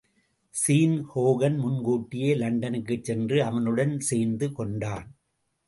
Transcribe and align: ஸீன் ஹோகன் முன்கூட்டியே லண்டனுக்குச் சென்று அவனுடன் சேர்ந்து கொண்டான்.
ஸீன் 0.53 0.95
ஹோகன் 1.15 1.57
முன்கூட்டியே 1.57 2.35
லண்டனுக்குச் 2.35 3.03
சென்று 3.03 3.43
அவனுடன் 3.43 3.99
சேர்ந்து 3.99 4.51
கொண்டான். 4.51 5.07